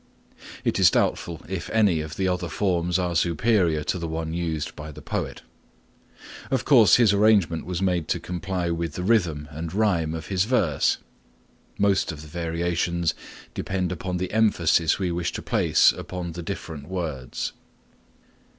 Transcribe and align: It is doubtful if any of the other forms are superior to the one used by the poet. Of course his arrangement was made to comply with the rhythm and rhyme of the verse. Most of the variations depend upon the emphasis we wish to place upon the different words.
It 0.63 0.79
is 0.79 0.89
doubtful 0.89 1.41
if 1.47 1.69
any 1.69 2.01
of 2.01 2.15
the 2.15 2.27
other 2.27 2.49
forms 2.49 2.97
are 2.97 3.15
superior 3.15 3.83
to 3.83 3.99
the 3.99 4.07
one 4.07 4.33
used 4.33 4.75
by 4.75 4.91
the 4.91 4.99
poet. 5.03 5.43
Of 6.49 6.65
course 6.65 6.95
his 6.95 7.13
arrangement 7.13 7.67
was 7.67 7.83
made 7.83 8.07
to 8.07 8.19
comply 8.19 8.71
with 8.71 8.93
the 8.93 9.03
rhythm 9.03 9.47
and 9.51 9.71
rhyme 9.75 10.15
of 10.15 10.27
the 10.27 10.37
verse. 10.37 10.97
Most 11.77 12.11
of 12.11 12.23
the 12.23 12.27
variations 12.27 13.13
depend 13.53 13.91
upon 13.91 14.17
the 14.17 14.31
emphasis 14.31 14.97
we 14.97 15.11
wish 15.11 15.31
to 15.33 15.43
place 15.43 15.91
upon 15.91 16.31
the 16.31 16.41
different 16.41 16.87
words. 16.89 17.53